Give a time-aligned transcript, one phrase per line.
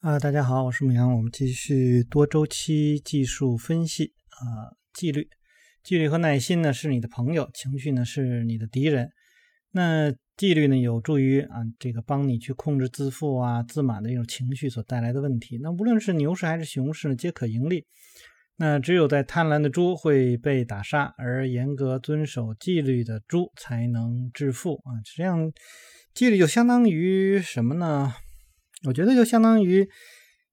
[0.00, 5.28] 啊，大家好，我是牧羊，我们继续多周期技术分析啊，纪律，
[5.82, 9.10] 纪律和耐心呢是你的朋友，情绪呢是你的敌人。
[9.72, 15.58] 那纪律呢有助于啊这个帮你去控制自负啊自满的一种情绪所带来的问题。
[15.60, 17.84] 那无论是牛市还是熊市呢，皆可盈利。
[18.54, 25.02] 那只有在贪婪的猪会被打杀，而严格遵守纪律的猪才能致富啊。
[25.04, 25.52] 实际上，
[26.14, 28.14] 纪律就相当于什么呢？
[28.86, 29.88] 我觉得就相当于，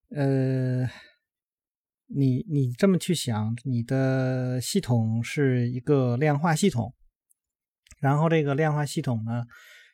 [0.10, 0.88] 呃，
[2.08, 6.94] 你你这么去想，你的系统是一个量化系统，
[8.00, 9.44] 然后这个量化系统呢，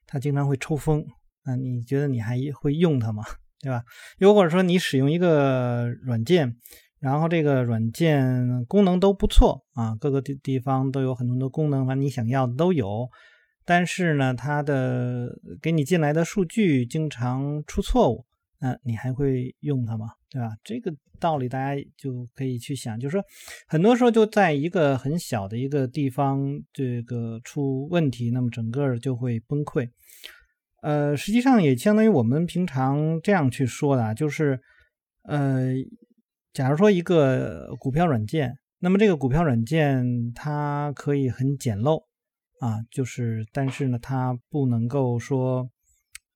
[0.06, 1.06] 它经常会抽风
[1.44, 1.56] 啊。
[1.56, 3.24] 你觉得你还会用它吗？
[3.62, 3.84] 对吧？
[4.18, 6.58] 又或者说你使用一个软件。
[7.00, 13.10] 然后这个软件功能都不错啊，各个地地方都有很多的功能，反正你想要的都有。
[13.66, 15.30] 但是呢，它的
[15.60, 18.28] 给你进来的数据经常出错误，
[18.62, 20.06] 那你还会用它吗？
[20.30, 20.56] 对吧？
[20.64, 23.26] 这个道理大家就可以去想，就是说，
[23.68, 26.40] 很多时候就在一个很小的一个地方，
[26.72, 29.90] 这个出问题，那么整个就会崩溃。
[30.82, 34.62] 呃，实际上也相当于我们平常这样去说的，就是
[35.24, 35.74] 呃。
[36.54, 42.04] 假如说一个股票软件，那么这个股票软件它可以很简陋
[42.60, 45.70] 啊，就是但是呢，它不能够说，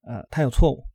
[0.04, 0.86] 呃，它有错误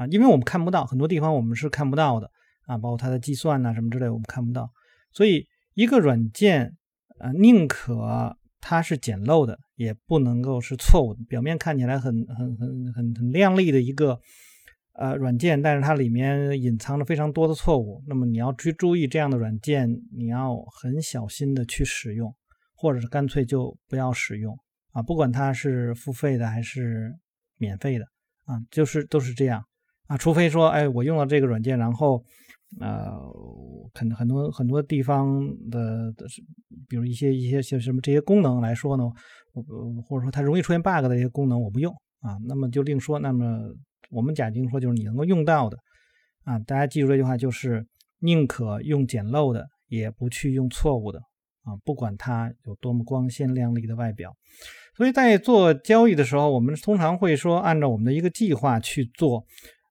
[0.00, 2.30] 啊，因为我们看不到很多地方我们是看不到的
[2.64, 4.72] 啊，包括它的计算呐什么之类我们看不到，
[5.12, 6.78] 所以一个软件
[7.18, 14.18] 呃宁可它是简陋的，也不能够是错误的，表面看起来很很很很很亮丽的一个。
[14.92, 18.02] 呃，软件，但是它里面隐藏着非常多的错误。
[18.06, 22.34] 那么你要去注意这样的软件，你要很小心的去使用，
[22.74, 24.58] 或者是干脆就不要使用
[24.90, 25.00] 啊。
[25.00, 27.16] 不管它是付费的还是
[27.56, 28.04] 免费的
[28.44, 29.64] 啊，就是都是这样
[30.10, 30.18] 啊。
[30.18, 32.22] 除非说，哎，我用了这个软件，然后
[32.78, 33.10] 呃，
[33.94, 36.26] 很很多很多地方的的，
[36.86, 39.04] 比如一些一些像什么这些功能来说呢，
[40.04, 43.18] 或者说它容易出现 bug 的一些功能，我不用啊，那么就另说。
[43.18, 43.72] 那么。
[44.12, 45.78] 我们假定说，就是你能够用到的，
[46.42, 47.86] 啊，大家记住这句话，就是
[48.18, 51.20] 宁可用简陋的，也不去用错误的，
[51.62, 54.34] 啊，不管它有多么光鲜亮丽的外表。
[54.96, 59.46] 所以在做交易的时候，我们通常会说，按照我们的一个计划去做。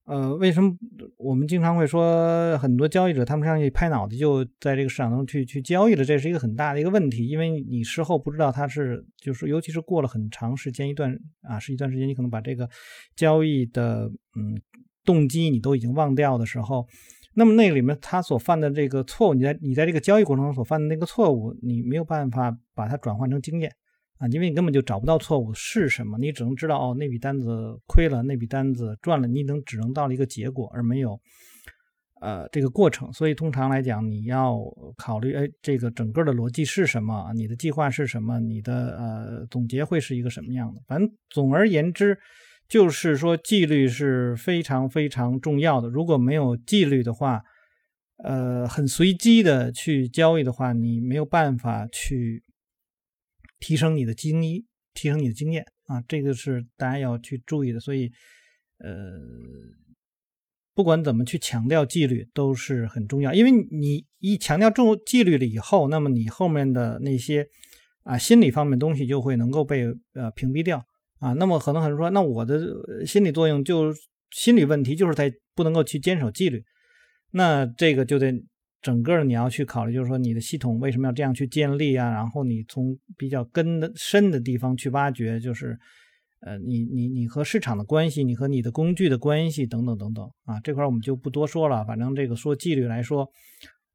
[0.09, 0.75] 呃，为什么
[1.17, 6.03] 我们经常会说很多交易者他们上去拍脑袋就在这个市场中去去交易了？
[6.03, 12.67] 这是一个很大的一个问题，因为你事后不知道他是，就是尤其是过了很长时间一段啊，是一段时间，你可能把这个
[13.15, 14.59] 交易的嗯
[15.05, 16.87] 动机你都已经忘掉的时候，
[17.35, 23.71] 那么那里面他所犯的这个错误，你在你在这个交易过程中所犯的那个错误，你没有办法把它转换成经验。
[24.19, 31.18] 啊，因为你根本就找不到错误是什么，你只能知道哦，那笔单子亏了，那笔单子赚了，你能只能到了一个结果，而没有
[32.19, 33.13] 呃这个过程。
[33.13, 34.59] 所以通常来讲，你要
[34.97, 37.31] 考虑，哎，这个整个的逻辑是什么？
[37.34, 38.41] 你的计划是什么？
[38.41, 40.81] 你的呃总结会是一个什么样的？
[40.86, 42.18] 反正总而言之，
[42.68, 45.88] 就是说纪律是非常非常重要的。
[45.88, 47.41] 如果没有纪律的话，
[48.22, 52.44] 呃，很随机的去交易的话，你没有办法去。
[53.59, 57.79] 提升你的经验，提升你的经验啊，这个是大家要去注意的。
[57.79, 58.11] 所以，
[58.79, 59.19] 呃，
[60.73, 67.45] 不管怎么去强调纪律都是很重要，因为你一强调重纪律了以后，那么你后面的那些
[68.03, 70.85] 啊心理方面东西就会能够被呃屏蔽掉
[71.19, 71.33] 啊。
[71.33, 73.93] 那么可能很多人说，那我的心理作用就
[74.31, 76.63] 心理问题就是在不能够去坚守纪律，
[77.31, 78.43] 那这个就得。
[78.81, 82.09] 整个你要去考虑，就是说你的系统为什么要这样去建立啊？
[82.12, 85.78] 然后你从比较根的深的地方去挖掘，就是
[86.41, 91.84] 呃，你你你和市场的关系，你和你的工具的关系等等等等啊，这块我们就不多说了。
[91.84, 93.29] 反正这个说纪律来说，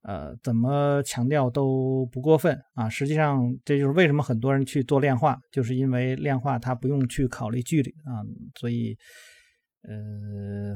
[0.02, 2.88] 呃，怎么强调都不过分啊。
[2.88, 8.20] 实际上这就是为什么很多人去做量化，就是因为量化它不用去考虑纪律啊，
[8.60, 8.96] 所以
[9.82, 10.74] 呃。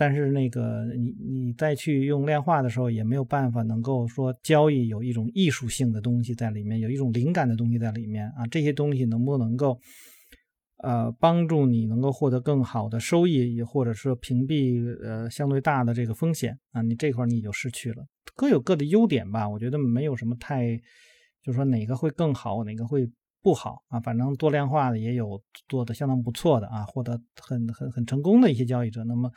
[0.00, 8.46] 但是那个你你再去用量化的时候，也没有办法能够说交易有一种艺术性的东西在里面，有一种灵感的东西在里面啊。
[8.46, 9.76] 这些东西能不能够
[10.84, 16.80] 呃帮助你能够获得更好的收益，也或者说屏蔽呃相对大的这个风险啊？
[16.80, 18.06] 你这块你就失去了。
[18.36, 20.76] 各有各的优点吧，我觉得没有什么太
[21.42, 23.10] 就是说哪个会更好，哪个会
[23.42, 23.98] 不好啊。
[23.98, 29.02] 反正多量化的也有做的相当不错的啊，获得很很很成功的一些交易者。
[29.02, 29.28] 那么。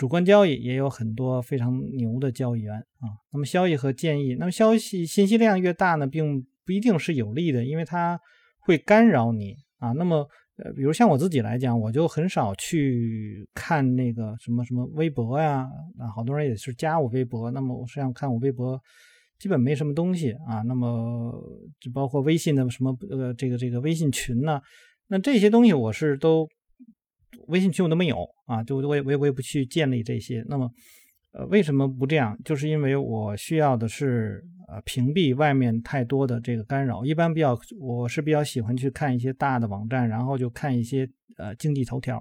[0.00, 3.12] 主观交易也有很多非常牛的交易员啊。
[3.30, 8.18] 那么交易和建议，那么消息信息量越大呢，并不一定是有利的，因为它
[8.60, 9.92] 会干扰你啊。
[9.92, 10.26] 那么
[10.56, 15.68] 呃，比如像我自己来讲，我就很少去看那个什么什么微博呀，
[15.98, 18.80] 啊，好多人也是加我微博，那么我实际上看我微博
[19.38, 21.30] 基本没什么东西啊，那么
[21.78, 24.62] 就包括微信的什么呃这个这个微信群呢，
[25.08, 26.48] 那这些东西我是都
[27.50, 30.70] 微信群我都没有啊，就我也我也我也不去建立这些，那么。
[31.32, 32.36] 呃，为什么不这样？
[32.44, 37.04] 就是因为我需要的是呃屏蔽外面太多的这个干扰。
[37.04, 42.20] 一般比较，我是比较喜欢去看一些大的网站，然后就看一些呃经济头条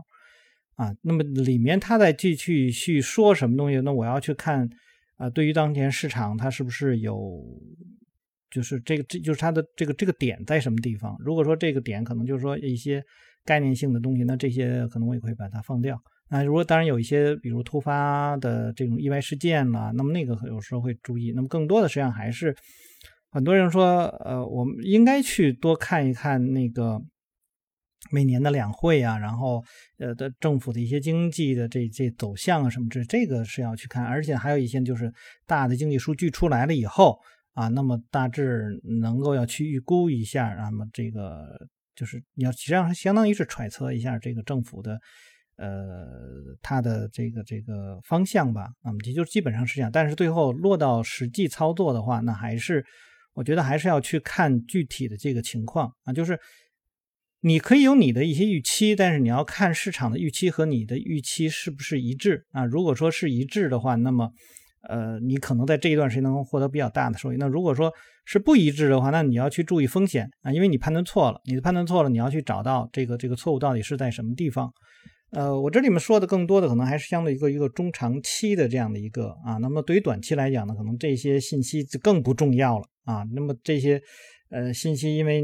[0.75, 0.93] 啊。
[1.01, 3.81] 那么里面他在继续去说什么东西？
[3.81, 4.69] 那我要去看
[5.17, 7.43] 啊，对于当前市场它是不是有，
[8.51, 11.17] 就是这个这就是它的这个这个点在什么地方？
[11.19, 13.03] 如果说这个点可能就是说一些
[13.45, 15.99] 概念性的东西，那这些可能我也会把它放掉。
[16.31, 21.31] 那如果当然有一些，比如突发的这种意外事件了，那么那个有时候会注意。
[21.35, 22.55] 那么更多的实际上还是
[23.31, 27.01] 很多人说，呃，我们应该去多看一看那个
[28.11, 29.63] 每年的两会啊，然后
[29.97, 34.03] 呃的政府的一些经济的这这走向啊什么这这个是要去看。
[34.03, 35.11] 而且还有一些就是
[35.47, 37.17] 大的经济数据出来了以后
[37.53, 41.67] 啊，那么大致能够要去预估一下，那么这个
[41.99, 44.97] 就是你要实际上相当于是揣测一下这个政府的。
[45.61, 46.07] 呃，
[46.61, 49.91] 它的这个这个方向吧，那么也就基本上是这样。
[49.91, 52.85] 但是最后落到实际操作的话，那还是
[53.33, 56.13] 我觉得还是要去看具体的这个情况啊。
[56.13, 56.39] 就是
[57.41, 62.63] 你可以有你的一些预期，但是你要看市场的预期和你的预期是不是一致啊。
[62.63, 64.31] 如果说是一致的话，那么
[64.87, 67.37] 呃，你可能在这一段时间能获得比较大的收益。
[67.37, 67.91] 那如果说
[68.25, 74.71] 是不一致的话，那你要去注意风险啊，因为你判断错了，你的判断错了，你要去找到这个这个错误到底是在什么地方。
[75.31, 83.23] 呃，我这里面说的更多的可能还是相对一个一个中长期的这样的一个啊，那么对于短期来讲呢，可能这些信息就更不重要了啊。
[83.33, 84.01] 那么这些
[84.49, 85.43] 呃信息，因为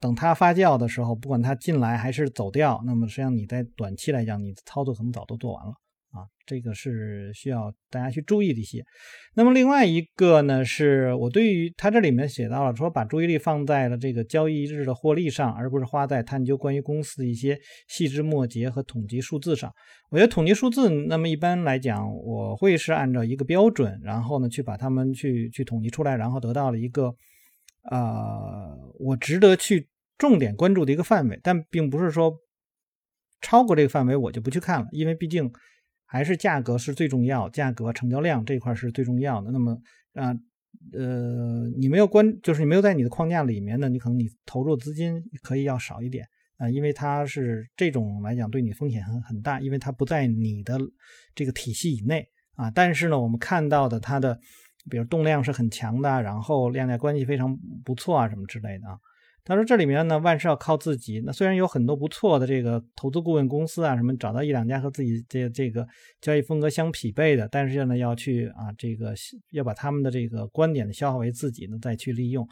[0.00, 5.74] 等它发酵的时候，不管它进来还是走掉，那么实际上你在短期来讲，你的操作可能早都做完了。
[6.12, 8.84] 啊，这个是需要大家去注意的一些。
[9.34, 19.72] 那么另外一个呢，是我对于它这里面写到了说，把注意力放在了这个交易日的获利上，而不是花在探究关于公司的一些细枝末节和统计数字上。
[20.10, 27.14] 我觉得统计数字，那么一般来讲，我会是按照一个标准，然后呢去把它们去去统计出来，然后得到了一个
[27.88, 31.38] 呃我值得去重点关注的一个范围。
[31.40, 32.36] 但并不是说
[33.40, 35.48] 超过这个范围我就不去看了，因为毕竟。
[36.12, 39.52] 还是价格是最重要，价格成交量这块是最重要的。
[39.52, 39.80] 那么
[40.14, 40.34] 啊，
[40.92, 46.26] 呃，你没有关，就是你没有在你的框架里面呢，你可能你投入资金可以要少一点
[46.56, 50.76] 啊，因为它是这种来讲对你风险很很大，因为它不在你的
[51.32, 52.26] 这个体系以内
[52.56, 52.68] 啊。
[52.72, 54.36] 但是呢，我们看到的它的，
[54.90, 58.98] 比如动量是很强的，然后量价关系非常不错啊，什么之类的啊。
[59.44, 61.22] 他说：“这里面呢，万事要靠自己。
[61.24, 65.86] 那虽然有很多不错的这个投资顾问公司啊，什么找到一两家和自己这这个
[66.20, 69.14] 交易风格相匹配的，但是呢，要去啊，这个
[69.52, 72.46] 要把他们的这个观点呢消化为自己呢，再去利用。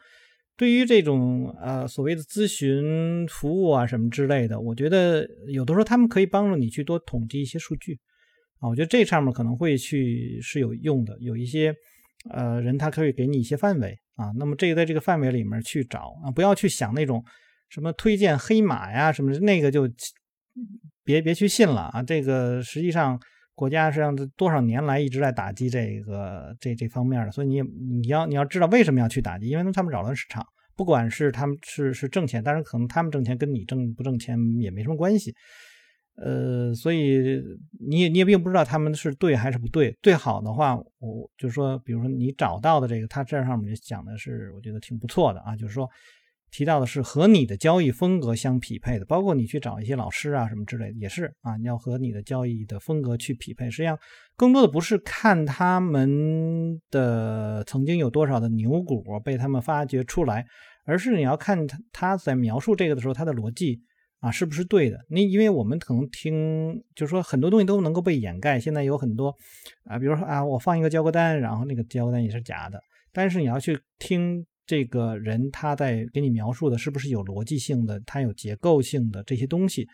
[0.57, 8.01] 对于这种呃所谓的咨询服务啊什么之类的，我觉得有的时候他们可以帮助你去多统计一些数据
[8.59, 11.17] 啊，我觉得这上面可能会去是有用的。
[11.21, 11.73] 有一些
[12.31, 17.25] 呃人他可以给你一些范围。”啊，那么这个在这个范围里面去找啊，不要去想那种
[17.69, 19.89] 什么推荐黑马呀什么，那个就
[21.05, 22.03] 别别去信了啊。
[22.03, 23.17] 这个实际上
[23.55, 30.45] 国家实际上多少年来一直在打击这个这这方面的，所以你你要你要知道为什么要去打击，因为他们扰乱市场，
[30.75, 35.33] 不管是他们是是挣钱，当然可能他们挣钱跟你挣不挣钱也没什么关系。
[36.21, 37.41] 呃，所以
[37.79, 39.97] 你也你也并不知道他们是对还是不对。
[40.03, 45.55] 最好的话，我就说，比如说你找到的这个，他这上面讲的是，我觉得挺不错的啊。
[45.55, 45.89] 就是说，
[46.51, 53.71] 提到的是和你的交易风格相匹配的，包括你去找一些老师啊什么之类的，也是啊，你要和你的交易的风格去匹配。
[53.71, 53.97] 实际上，
[54.37, 60.45] 更多的不是看他们的曾经有多少的牛股被他们发掘出来，
[60.85, 63.83] 而是你要看他他在描述这个的时候，他的逻辑。
[64.21, 64.99] 啊，是不是对的？
[65.09, 68.59] 那因为我们可能听，就是说很多东西都能够被掩盖。
[68.59, 69.33] 现在有很多
[69.85, 72.83] 啊，比如说啊，我放一个交割单，然后那个交割单也是假的。
[73.13, 79.87] 但是你要去听这个人他在给你描述的，是不是有逻辑性的，他有结构性的这些东西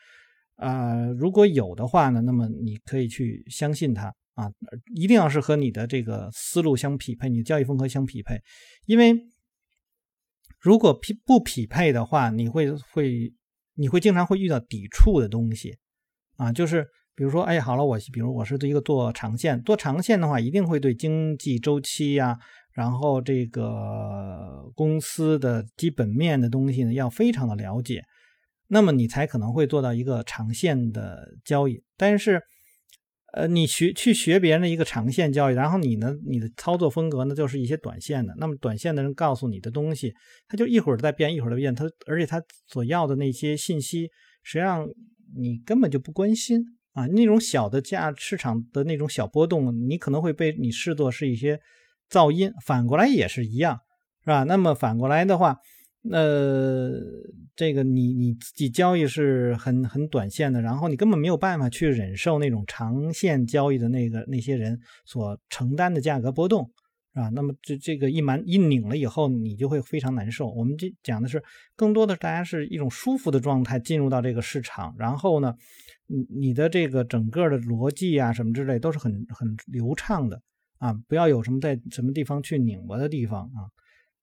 [0.56, 1.04] 啊？
[1.18, 4.50] 如果有的话呢，那么你可以去相信他啊，
[4.94, 8.40] 一定要是和你的这个思路相匹配，你的交易风格相匹配。
[8.86, 9.14] 因为
[10.58, 13.30] 如果匹不匹配的话，你会会。
[13.74, 15.76] 你会经常会遇到抵触的东西，
[16.36, 22.38] 啊，就是比如说，哎，好了，我比如我是一个做长线，做长线的话，一定会对经济周期呀，
[22.72, 28.02] 然后这个公司的基本面的东西呢，要非常的了解。
[28.66, 31.82] 那么你才可能会做到一个长线的交易。
[31.96, 32.42] 但是，
[33.36, 38.32] 呃，你学去学别人的一个长线交易，然后你呢，你的操作风格呢，就是一些短线的。
[38.38, 40.14] 那么短线的人告诉你的东西，
[40.46, 44.08] 他就一会儿在变，一会儿在变，他而且他所要的那些信息，
[44.44, 44.86] 实际上
[45.36, 47.06] 你根本就不关心啊。
[47.08, 51.58] 那种小的价市场的那种小波动，你可能会被你视作是一些
[52.08, 52.52] 噪音。
[52.64, 53.80] 反过来也是一样，
[54.22, 54.44] 是吧？
[54.44, 55.56] 那么反过来的话。
[56.06, 56.18] 那
[57.56, 66.70] 这个你你自己交易是很很短线的，然后你根本没有办法去忍受那种长线交易的那个那些人所承担的价格波动，
[67.14, 67.30] 是吧？
[67.30, 70.50] 那么这这个一满一拧了以后，你就会非常难受。
[70.50, 71.42] 我们这讲的是
[71.74, 75.54] 更多的大家是一种舒服的状态进入到这个市场，然后呢，
[76.06, 80.42] 你你的这个整个的逻辑啊什么之类都是很很流畅的
[80.76, 83.72] 啊，不要有什么在什么地方去拧巴的地方啊。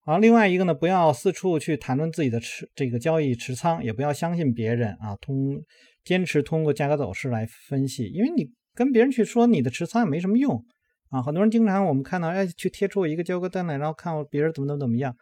[0.04, 5.16] 好，另外一个呢，不要四处去谈论自己的持这个交易持仓，也不要相信别人啊。
[5.22, 5.62] 通
[6.04, 10.66] 坚持通过价格走势来分析，因为你跟别人去说你的持仓也没什么用
[11.12, 11.22] 啊。
[11.22, 15.16] 很多人经常我们看到，哎，去贴出一个交割单来，然后看别人怎么怎么怎么样。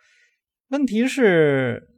[0.70, 1.90] 问题是，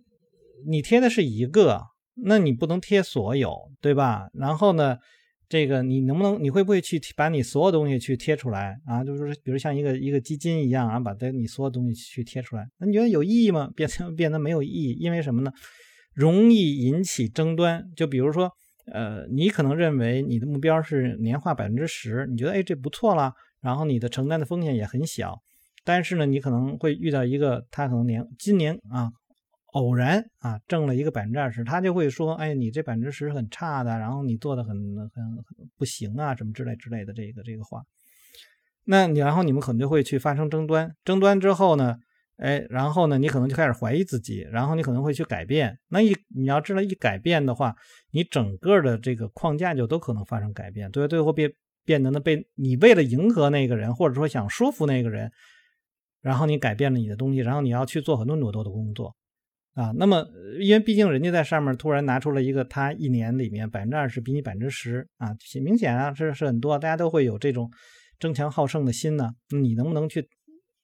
[0.68, 1.84] 你贴的是一个，
[2.16, 4.30] 那你不能贴所有，对吧？
[4.34, 4.98] 然后呢？
[5.52, 6.42] 这个你能不能？
[6.42, 9.04] 你会不会去把你所有东西去贴出来啊？
[9.04, 13.70] 就是比如像一个一个基金一样啊，把它你所有东西去贴出来，那你觉得有意义吗？
[13.76, 15.52] 变成变得没有意义，因为什么呢？
[16.14, 17.84] 容易引起争端。
[17.98, 18.50] 就比如说，
[18.94, 25.42] 呃，你可能认为你的目标是年化百分之十，你觉得哎这不错了，然后你的承担的风险也很小，
[25.84, 29.12] 但是呢，你可能会遇到一个他可能年今年啊。
[29.72, 37.84] 偶然啊，挣了一个百分之二十，他就会说：“哎，你这百分之十很差的，然后你做的很很很不行啊，什么之类之类的这个这个话。”
[38.84, 41.98] 那你然后你们可能就会去发生争端，争端之后呢，
[42.38, 45.78] 哎，然后呢，你可能就开始怀疑自己，然后你可能会去改变。
[45.88, 47.76] 那一你要知道，一改变的话，
[48.12, 51.54] 你整个的这个框架就都可能发生改变，对，最后变
[51.86, 55.32] 变得呢被你为了迎合那个人，或者说想说服那个人，
[56.22, 59.16] 然后你改变了你的东西，然后你要去做很多很多的工作。
[59.74, 60.26] 啊，那么
[60.60, 67.72] 因为毕竟人家在上面突然拿出了一个，他一年里面百分之二十比你百分之十啊，明显啊是是很多，大家都会有这种
[68.20, 69.32] 争强好胜的心呢。
[69.50, 70.28] 你能不能去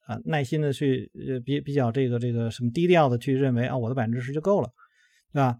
[0.05, 4.69] 啊耐心的去呃比比较这个这个什么低调的去认为啊我的百分之十就够了，
[5.33, 5.57] 对吧？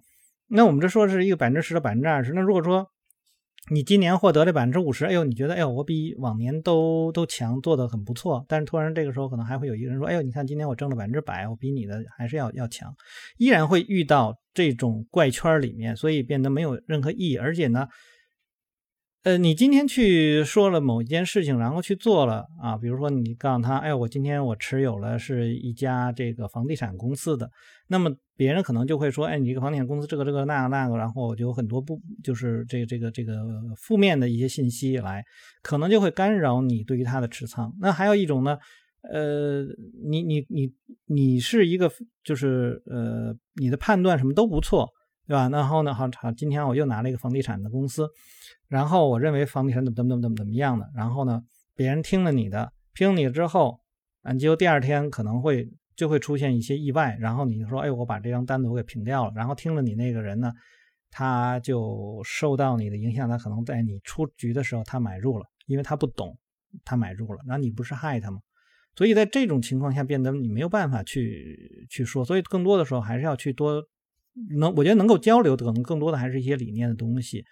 [0.48, 2.89] 那我们这说是一个百分之十的百分之二十，那如果说。
[3.69, 8.45] 你今年获得了百分之五十，哎呦，你觉得哎呦，我比往年都都强，做的很不错。
[8.47, 12.95] 但是突然这个时候，可能还会有一个人说，哎呦，你看今年我挣了百分之百，我比你的还是要要强，
[13.38, 17.88] 依然会遇到这种怪圈里面，所以变得没有任何意义，而且呢。
[19.24, 27.51] 呃，你今天去说了某一件事情，然后去做了啊，比如说你告诉他，哎呦，我今天我持有了是一家这个房地产公司的，
[27.88, 33.44] 那么别人可能就会说，哎，你这个房地产公司这个这个那个那个，然后就有很多不就是这个这个这个
[33.75, 35.25] 负面的一些信息来，
[35.62, 37.75] 可能就会干扰你对于它的持仓。
[37.82, 38.58] 那还有一种呢，
[39.12, 39.63] 呃，
[40.10, 40.72] 你你你
[41.08, 41.91] 你是一个
[42.24, 44.88] 就是呃，你的判断什么都不错。
[45.29, 45.50] 对吧？
[45.50, 45.94] 然后呢？
[45.94, 48.08] 好，好，今天我又拿了一个房地产的公司，
[48.70, 51.41] 然后我认为房地产怎么怎么怎么怎么怎么样的，然后呢，
[51.75, 53.82] 别人听了你的，听你之后，
[54.24, 60.54] 嗯，结果第二天可能会就会出现一些意外，然后你说，哎，我把这张单子我给平掉了，然后听了你那个人呢，
[61.12, 66.38] 他就受到你的影响，他可能在你出局的时候他买入了，因为他不懂，
[66.86, 68.39] 他买入了，那你不是害他吗？
[68.96, 73.84] 所以在这种情况下，变得你没有办法去去说，所以更多的时候还是要去多。
[74.51, 77.44] 能，我觉得能够交流的可能更多的还是一些理念的东西，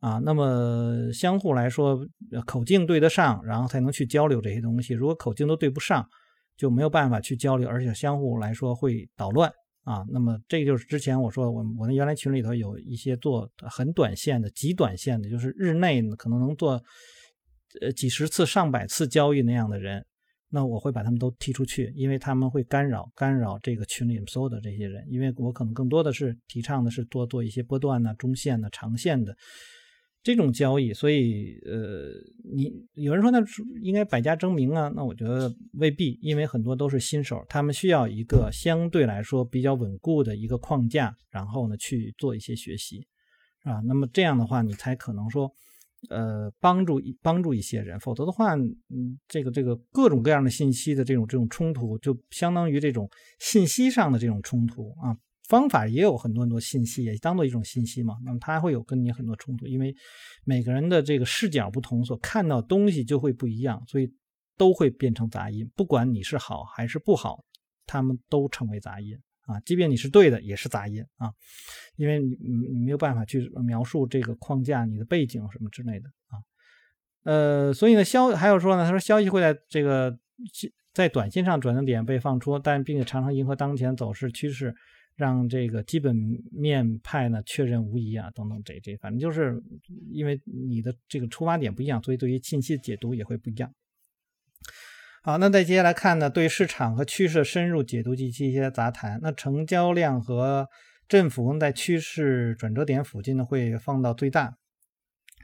[0.00, 2.06] 啊，那么相互来说
[2.44, 4.92] 口径对得上，然后才能去交流这些东西。
[4.92, 6.06] 如果口径都对不上，
[6.56, 9.50] 就没有办法去交流，而且相互来说会捣乱
[9.82, 10.04] 啊。
[10.08, 16.82] 那么这就是之前我说我我那原来群里头有一些做很短线的、极短线的，就是日内可能能做
[17.80, 20.04] 呃几十次、上百次交易那样的人。
[20.48, 25.04] 那我会把他们都踢出去，因为他们会干扰干扰这个群里所有的这些人。
[25.10, 29.36] 因为我可能更多的是提倡的是多做一些波段的、中线的、长线的
[30.26, 30.92] 这种交易。
[30.92, 32.10] 所以，呃，
[32.52, 33.38] 你有人说那
[33.80, 34.92] 应该百家争鸣啊？
[34.96, 43.06] 那我觉得未必，因为很多都是新手，他们需要一个相对来说比较稳固的一个框架，然后呢去做一些学习，
[43.62, 45.52] 啊，那么这样的话，你才可能说。
[46.10, 55.16] 呃，帮助帮助一些人，否则的话，嗯，这个这个各种各样的信息的这种这种冲突，就相当于这种信息上的这种冲突啊。
[55.48, 58.16] 方法也有很多很多信息，也当做一种信息嘛。
[58.24, 59.94] 那么它会有跟你很多冲突，因为
[60.44, 64.12] 每个人的这个视角不同，所看到东西就会不一样，所以
[64.56, 65.70] 都会变成杂音。
[65.76, 67.44] 不管你是好还是不好，
[67.86, 69.18] 他们都成为杂音。
[69.46, 71.30] 啊，即便你是对的，也是杂音啊，
[71.94, 72.34] 因为你
[72.72, 76.34] 你没有办法去描述这个框架、你的背景什么之类的啊。
[77.22, 80.18] 呃，所以呢，消还有说呢，他说消息会在这个
[80.92, 84.74] 在短线上转折点被放出，但并且常常迎合当前走势趋势，
[85.16, 86.14] 让这个基本
[86.52, 89.60] 面派呢确认无疑啊，等等这这，反正就是
[90.12, 93.72] 因为你的这个出发点不一样，所以对于信息的解读也会不一样。
[95.22, 99.18] 好，那再接下来看呢，对市场和趋势深入解读及其一些杂谈。
[99.22, 100.68] 那成交量和
[101.08, 104.56] 振幅在趋势转折点附近呢会放到最大。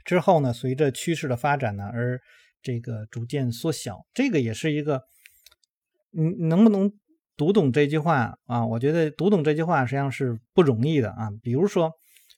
[0.05, 2.21] 之后呢，随着趋势的发展呢，而
[2.61, 5.03] 这个逐渐缩小，这个也是一个，
[6.11, 6.93] 你能不能
[7.37, 8.65] 读懂这句话啊？
[8.65, 11.29] 我觉得读懂这句话实际上是不容易的啊。
[11.41, 11.91] 比如说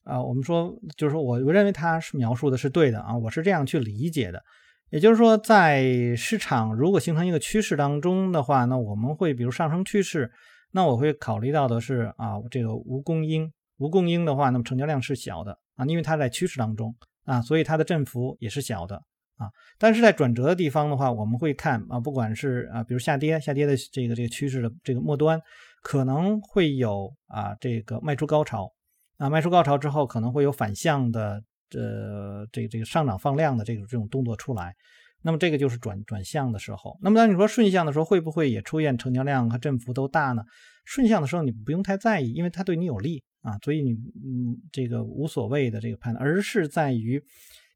[0.03, 4.43] 啊，我们说就是说我我认为他是描述的是对的啊，我是这样去理解的。
[4.89, 10.31] 也就是说，在市场如果形成一个趋势当中的话，那我们会比如上升趋势，
[10.71, 16.95] 那我会考虑到的是啊，这个无供应，无供应的话，那么成交量是小的啊，因为它在趋势当中。
[17.25, 19.01] 啊，所以它的振幅也是小的
[19.37, 25.41] 啊，但是在转折的地方的话，我们会看啊，不管是啊，比如下跌，下跌的这个这个趋势的这个末端，
[25.81, 28.71] 可能会有啊这个卖出高潮，
[29.17, 34.73] 啊卖出高潮之后，可能会有反向的呃这个这个上涨放量的这种这种动作出来，
[35.21, 36.97] 那么这个就是转转向的时候。
[37.01, 40.43] 那么当你说顺向的时候，会不会也出现成交量和振幅都大呢？
[40.85, 43.23] 顺向的时候你不用太在意，因为它对你有利。
[43.41, 47.23] 啊，所以你嗯，这个无所谓的这个判断，而是在于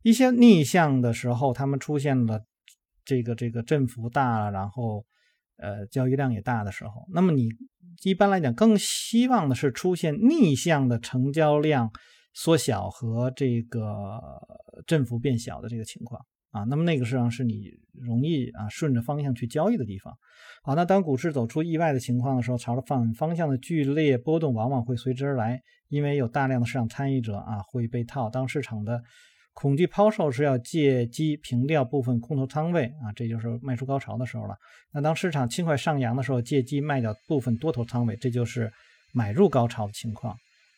[0.01, 2.43] 一些逆向的时候，他们出现了
[3.03, 5.05] 这个这个振幅大，然后
[5.57, 7.49] 呃交易量也大的时候，那么你
[8.03, 11.91] 一般来讲更希望的是出现逆向的成交量
[12.33, 14.21] 缩小和这个
[14.87, 16.25] 振幅变小的这个情况。
[16.51, 20.11] 啊，那么那个实际上是你容易啊顺着方向去交易的地方。
[20.63, 28.31] 好，那当股市走出意外的情况的时候，朝着反方向的剧烈波动往往会随之而来，因为有大量的市场参与者啊会被套。
[28.31, 29.03] 当市场的
[29.59, 34.55] 恐惧抛售是，要借机平掉部分空头仓位啊，这就是卖出高潮的时候了。
[34.93, 38.71] 那当市场轻快上扬的时候，借机卖掉部分多头仓位，这就是
[39.13, 40.33] 买入高潮的情况。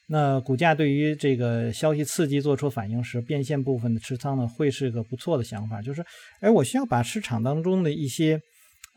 [0.07, 5.79] 那股价对于这个消息刺激做出反应时，变现部分的持仓呢，会是个不错的想法。
[5.79, 6.03] 就是，
[6.39, 8.41] 哎，我需要把市场当中的一些，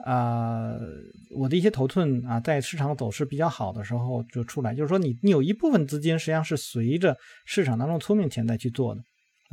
[0.06, 0.72] 啊，
[1.36, 4.74] 我的一些头寸啊，在市场走势比较好的时候就出来。
[4.74, 9.02] 就是说，你你有一部分资金实际上是随着市场当中聪明钱在去做的，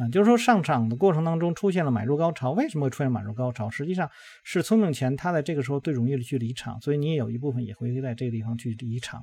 [0.01, 3.69] 啊，就是说上涨的过程当中出现了买入高潮，为什么会出现买入高潮？
[3.69, 4.09] 实际上
[4.43, 9.19] 是聪明钱它在这个时候最容易的去离场，所以你也有一部分也会在这个地方去离场。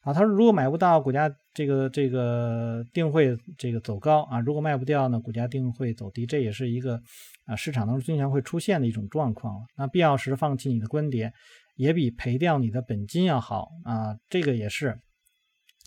[0.00, 6.24] 啊，他说如果买不到，股价这个这个定会这个走高啊；如果卖不掉呢，股价定会走低。
[6.24, 7.00] 这也是一个
[7.46, 11.32] 啊市场当中经常会出现的一种状况那必要时放弃你的观点，
[11.76, 14.14] 也比赔掉你的本金要好啊。
[14.28, 14.98] 这个也是。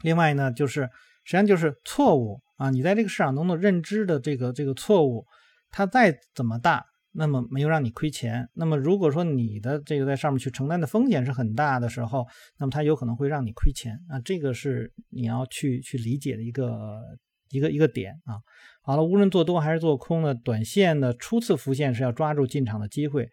[0.02, 0.90] 另外呢，就是
[1.28, 5.28] 实际上就是错误啊，你在这个市场中的认知的这个这个错误，
[5.70, 6.86] 它再怎么大。
[7.20, 8.48] 那么没有让你亏钱。
[8.54, 12.28] 那么如果说你的这个在上面去承担的风险是很大的时候，
[12.60, 14.20] 那么它有可能会让你亏钱啊。
[14.20, 17.02] 这个是你要去去理解的一个
[17.50, 18.38] 一个一个点啊。
[18.84, 23.28] 好了，无论做多还是做空呢，短线的初次浮现是要抓住进场的机会。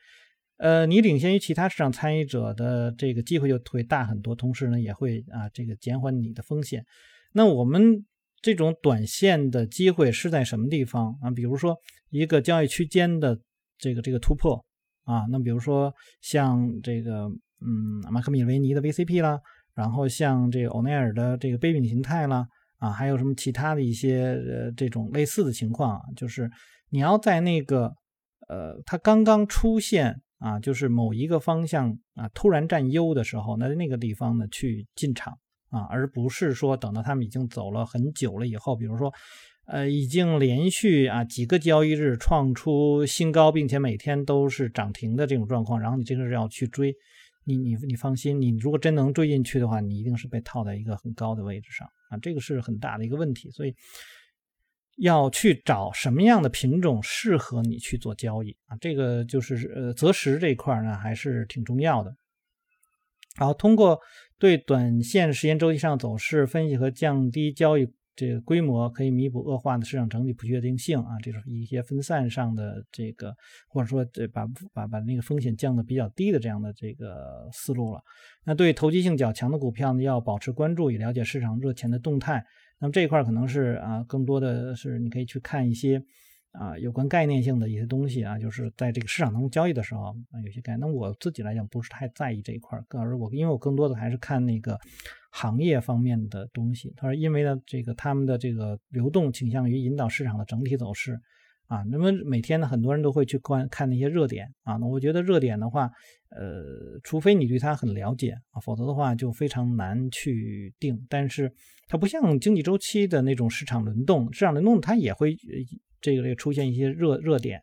[0.56, 6.86] 呃，你领先于其他市场参与者的这个机会就会大很多，同时呢也会啊这个减缓你的风险。
[7.34, 8.06] 那我们
[8.40, 11.30] 这种短线的机会是在什么地方啊？
[11.30, 11.76] 比如说
[12.08, 13.38] 一个交易区间的。
[13.76, 14.64] 这个这个突破
[15.02, 17.26] 啊，那比如说像这个
[17.60, 19.38] 嗯马克米维尼的 VCP 啦，
[19.74, 22.46] 然后像这个欧奈尔的这个杯柄形态啦，
[22.78, 26.48] 啊，还有什么其他的一些呃这种类似的情况，就是
[26.88, 27.92] 你要在那个
[28.48, 35.36] 呃它刚刚出现啊，就是某一个方向啊突然占优的时候，那那个地方呢去进场
[35.70, 39.12] 啊，而不是说等到他们已经走了很久了以后，比如说。
[39.66, 46.94] 呃，已经连续啊几个交易日创出新高，并且每天都是涨停的这种状况，然后你这个是要去追，
[47.44, 53.74] 你你你放心，你如果真能追进去的话，你一定是被套在一个很高的位置上啊，这个是很大的一个问题，所以
[54.98, 62.14] 要去找什么样的品种适合你去做交易啊，这个就是呃择时这一块呢还是挺重要的。
[63.38, 63.98] 然后通过
[64.44, 67.88] 对短线时间周期上走势分析和降低交易。
[68.14, 73.34] 这个规模可以弥补恶化的市场整体不确定性啊，这是一些分散上的这个，
[73.68, 78.02] 或者说这把把把那个风险降的比较低的这样的这个思路了。
[78.44, 82.44] 那对投机性较强的股票呢，要保持关注，以了解市场热钱的动态。
[82.78, 86.04] 那么这一块可能是啊，更多的是你可以去看一些
[86.54, 90.80] 啊有关概念性的一些东西啊，就是在这个市场当中交易的时候啊，有些概念。
[90.80, 94.78] 那我自己来讲不是太在意这一块儿，而我因为我更多的还是看那个
[95.30, 96.92] 行业方面的东西。
[96.96, 101.20] 他说，因为呢，这个他们的这个流动倾向于引导市场的整体走势。
[101.66, 104.76] 啊，那么每天呢，很多人都会去观看那些热点啊。
[104.76, 105.90] 那我觉得热点的话，
[106.28, 111.06] 呃，除非你对它很了解啊，否则的话就非常难去定。
[111.08, 111.50] 但是
[111.88, 115.34] 它不像经济周期的那种市场轮动，市场轮动它也会
[116.04, 117.60] 这个这出现一些热热点。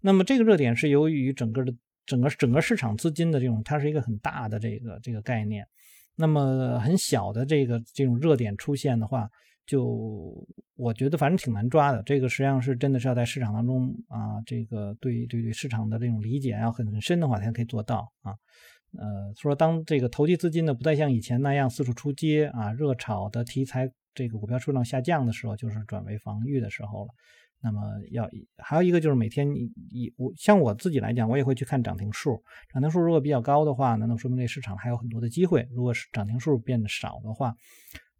[0.00, 1.72] 那么这个热点是由于整个的
[2.04, 5.66] 整个整个市场资金的这种，它是一个很大的这个这个概念。
[6.16, 9.28] 那么很小的这个这种热点出现的话。
[9.66, 18.36] 就我觉得反正挺难抓的，这个实际上是真的是要在市场当中啊，这个对对对市场的这种理解要很很深的话才可以做到啊。
[18.92, 27.14] 呃，说当这个投机资金呢不再像以前那样四处出街啊，热炒的题材这个股票数量下降的时候，就是转为防御的时候了。
[27.64, 35.66] 那么要还有一个就是每天你你我像我自己来讲，我也会去看涨停数，涨停数如果比较高的话，那那说明这市场还有很多的机会。
[35.72, 37.54] 如果是涨停数变得少的话，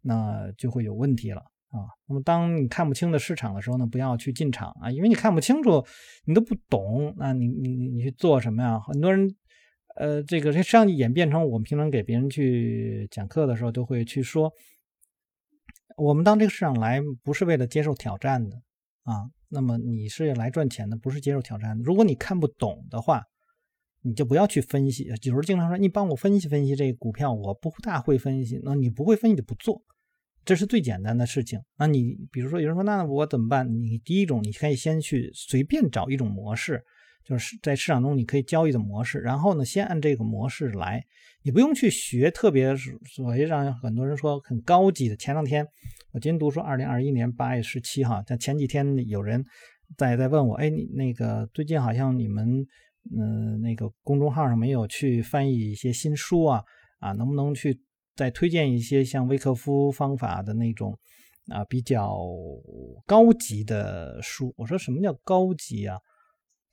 [0.01, 1.85] 那就会有问题了啊！
[2.07, 5.85] 那么当你看不清的市场的时候呢，不要去进场啊，因为你看不清楚，
[6.25, 8.79] 你都不懂，那你你你你去做什么呀？
[8.79, 9.35] 很多人，
[9.95, 14.51] 呃，这个实际上演变成我们平常给别人去讲课的时候，都会去说，
[15.97, 18.59] 我们当这个市场来不是为了接受挑战的
[19.05, 21.83] 啊，那么你是来赚钱的，不是接受挑战的。
[21.83, 23.23] 如果你看不懂的话，
[24.01, 25.03] 你就不要去分析。
[25.05, 29.81] 有时候经常说，你帮我分析分析这个股票，我不大会分析，那你不会分析就不做。
[30.43, 31.59] 这是最简单的事情。
[31.77, 33.67] 那你比如说，有人说，那我怎么办？
[33.81, 36.83] 你第一种，你可以先去随便找一种模式，
[37.25, 39.19] 就是在市场中你可以交易的模式。
[39.19, 41.03] 然后呢，先按这个模式来，
[41.41, 45.15] 你不用去学特别所谓让很多人说很高级的。
[45.17, 45.65] 前两天
[46.11, 49.43] 我今天读说，二零二一年八月十七号，在前几天有人
[49.97, 52.65] 在在问我，哎，你那个最近好像你们
[53.15, 56.63] 嗯那个公众号上没有去翻译一些新书啊？
[56.99, 57.79] 啊，能不能去？
[58.17, 60.97] 再推荐一些像威克夫方法的那种
[61.49, 62.17] 啊比较
[63.05, 64.53] 高级的书。
[64.55, 65.99] 我说什么叫高级啊？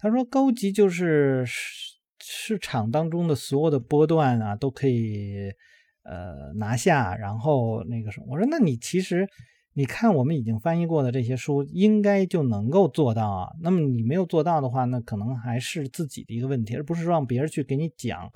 [0.02, 5.48] 他说高级就是市市场当中的所有的波段啊都可以
[6.02, 8.26] 呃拿下，然后那个什么。
[8.28, 9.28] 我说那你其实
[9.74, 13.48] 你看我们已经翻译过的这些书，应该就能够做到啊。
[13.60, 18.28] 那么你没有做到的话，那可能还是自己的一个问题，而不是让别人去给你讲。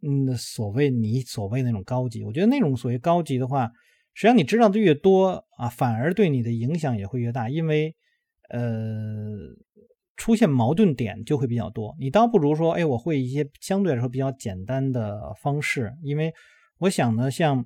[0.00, 3.72] 嗯，所谓你所谓那种高级，我觉得那种所谓高级的话，
[4.14, 7.96] 实际上你知道的越多啊，反而对你的影响也会越大，因为
[8.50, 8.62] 呃，
[10.18, 11.96] 出现矛盾点就会比较多。
[11.98, 16.30] 你倒不如说，哎，我会一些相对来说比较简单的方式，因为
[16.80, 17.64] 我想呢，像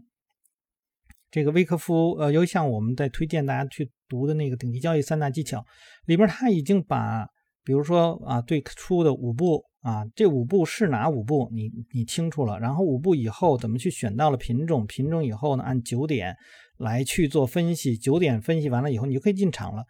[1.33, 5.65] 这个威克夫，呃，尤其像我们在推荐大家去读的那个顶级交易三大技巧
[6.07, 7.27] 里边，他已经把，
[7.65, 9.65] 比如说啊，最初的五步。
[9.83, 11.51] 啊，这五步是哪五步？
[11.53, 12.57] 你你清楚了。
[12.61, 14.87] 然后五步以后怎么去选到了品种？
[14.87, 16.37] 品种以后呢，按九点
[16.79, 17.99] 来去做分析。
[17.99, 19.83] 九点分析完了以后，你就可以进场了。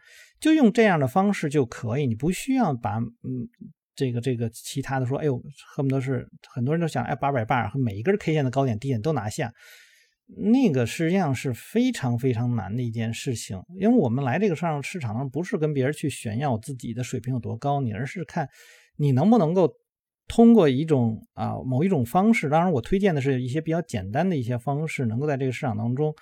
[0.42, 3.48] 就用这样的方式就可以，你不需要把嗯
[3.94, 5.42] 这个这个其他的说，哎呦，
[5.74, 9.52] 恨不得是很多人都想哎八百八和每一根 K 线的高点低点都拿下，
[10.36, 13.62] 那个实际上是非常非常难的一件事情。
[13.80, 18.48] 因为我们来这个上市场上不是跟别人去炫耀自己的水平有多高，你而是看
[18.96, 19.72] 你能不能够。
[20.28, 26.14] 通过一种啊某一种方式，当然我推荐的是一些比较简单的一些方式，能够在这个市场当中，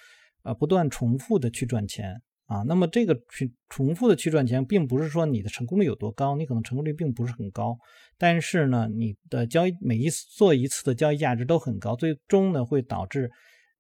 [0.43, 2.63] 呃不断重复的去赚钱啊。
[2.67, 7.79] 那么这个去重复的去赚钱，并不是说你的成功率有多高，你可能成功率并不是很高，
[8.19, 13.31] 但是呢，你的交易每一次做一次的交易价值都很高，最终呢会导致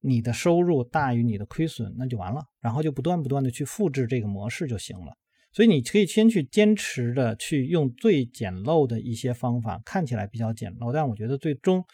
[0.00, 5.12] 你的收入大于你的亏损，那就完了，然后就不断不断的去复制这个模式就行了。
[5.52, 11.84] 所以你可以先去坚持的去用最简陋的一些方法，看起来比较简陋，但我觉得最终，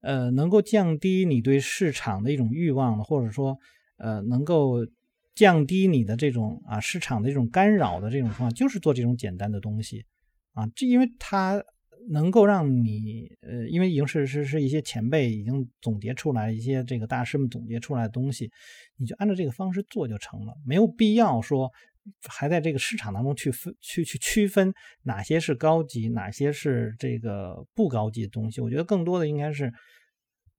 [0.00, 3.58] 呃，能够降低你对市场的一种欲望的，或者说，
[3.96, 4.86] 呃，能够
[5.34, 10.04] 降低你的这种啊市场的这种干扰的这种方法，就是做这种简单的东西，
[10.52, 11.62] 啊，这因为它
[12.10, 18.50] 能够让你，呃，因为已经是是是一些前辈已经总结出来一些这个大师们总结出来的东西，
[18.96, 21.70] 你就按照这个方式做就成了，没有必要说。
[22.28, 28.60] 还在这个市场当中去分去去区分哪些是高级，哪些是这个不高级的东西。
[28.60, 29.72] 我觉得更多的应该是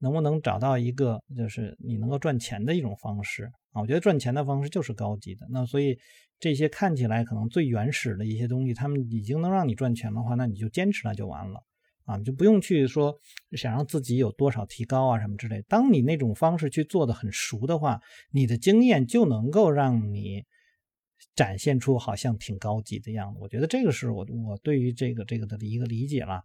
[0.05, 3.81] 能不能找到一个就是你能够赚钱的一种方式啊。
[3.81, 5.47] 我觉得赚钱的方式就是高级的。
[5.49, 5.97] 那所以
[6.39, 11.59] 这些看起来可能最原始的一些东西，他们已经能让你赚钱的话，那你就坚持它就完了
[12.03, 13.19] 啊，就不用去说
[13.53, 15.63] 想让自己有多少提高啊什么之类。
[15.67, 20.43] 当你那种方式去做的很熟的话，你的经验就能够让你。
[21.33, 23.39] 展现出好像挺高级的样子。
[23.41, 26.41] 我觉得这个是我我对于这个这个的一个理解了。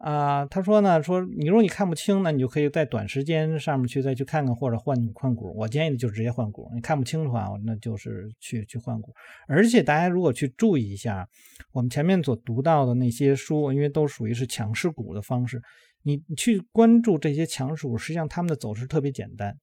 [0.00, 5.54] 啊，他说呢，说你如果你看不清，那你就可以在短时间上面去再去看看或者换换股。
[5.54, 6.70] 我建议的就直接换股。
[6.74, 9.12] 你看不清的话，那就是去去换股。
[9.46, 11.28] 而且大家如果去注意一下，
[11.72, 15.60] 我们前面所读到的那些书，因为都属于是强势股的方式，
[16.02, 19.54] 你去关注这些强势股，实际上他们的走势特别简单。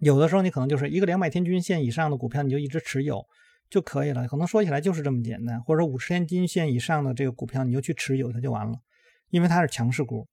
[0.00, 3.24] 有的时候你可能就是一个两百天均线以上的股票，你就一直持有
[3.70, 4.28] 就可以了。
[4.28, 8.74] 可能说起来就是这么简单，或者五十天均线以上的这个股票，你就去持有它就完了。
[9.30, 10.26] 因为它是强势股，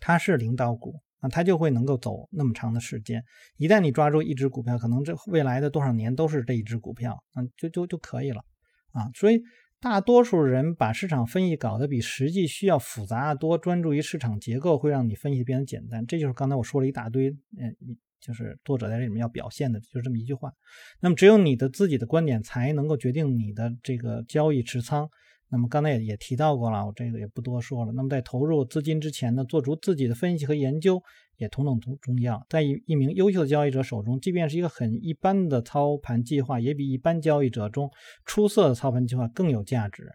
[0.00, 3.22] 它是领导股啊，它就会能够走那么长的时间。
[3.56, 8.42] 一旦你抓住一只股票，可能这未来的多少年都是这一只股票，嗯，就就就可以了
[8.92, 9.10] 啊。
[9.14, 9.42] 所以
[9.80, 16.06] 大多数人把市场分析搞得比实际需要复杂的多，专注于市场结构，会让你分析变得简单。
[16.06, 17.76] 这就是刚才我说了一大堆，嗯，
[18.20, 20.52] 就是作者在这里面要表现的，就是这么一句话。
[21.00, 25.08] 那么只有你的自己的观点才能够决定你的这个交易持仓。
[25.48, 27.92] 那么刚才也也提到过了，我这个也不多说了。
[27.92, 31.00] 那么在投入资金之前呢，做出自己的分析和研究
[31.36, 32.44] 也同等重重要。
[32.48, 37.88] 在一一名优秀的交易者手中，即便是一个很一般的操盘计划，也比一般交易者中
[38.24, 40.12] 出色的操盘计划更有价值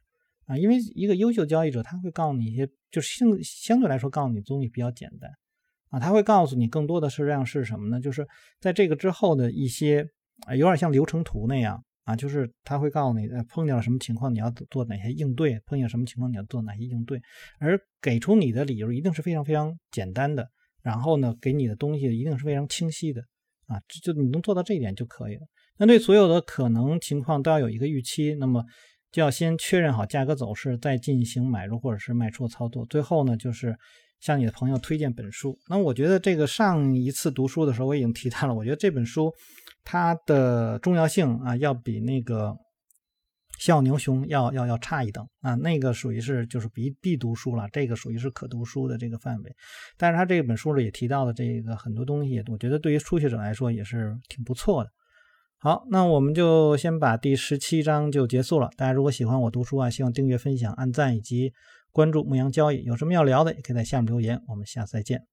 [0.48, 0.58] 啊！
[0.58, 5.32] 因为一个优秀交易者他会告诉你一些，就是相相对来说告诉你东西比较简单
[5.92, 8.02] 啊，他会告诉你更多的是量是什么呢？
[8.02, 8.28] 就是
[8.60, 10.06] 在这个之后的一些
[10.46, 11.82] 啊，有点像流程图那样。
[12.12, 17.22] 啊，就是他会告诉你，碰见了什么情况，你要做哪些应对；碰见什么情况，你要做哪些应对。
[17.60, 20.50] 而给出你的理由一定是非常非常简单的，
[20.82, 23.24] 然后呢，给你的东西一定是非常清晰的。
[23.68, 25.42] 啊，就你能做到这一点就可以了。
[25.78, 28.66] 那对所有的可能情况都要有一个预期，那么
[29.12, 32.86] 就要先确认好价格走势，再进行买入或者是卖出的操作。
[32.88, 33.78] 最后呢，就是
[34.22, 35.60] 向你的朋友推荐本书。
[35.68, 39.34] 那我觉得这个上一次读书的时候我已经提到了，我觉得这本书。
[39.84, 42.50] 它的重要性啊，要比那个
[43.58, 45.56] 《笑牛熊》要要要差一等啊。
[45.56, 49.52] 那个属于是就是必必读书了，这个属于是可读书的这个范围。
[49.98, 54.92] 但是他这本书里也提到了这个很多东西，我觉得对于初学者来说也是挺不错的。
[55.58, 58.70] 好，那我们就先把第十七章就结束了。
[58.78, 61.52] 大家如果喜欢我读书啊，希望订阅、分享、按赞以及
[61.92, 62.84] 关注牧羊交易。
[62.84, 64.42] 有什么要聊的，也可以在下面留言。
[64.48, 65.31] 我们下次再见。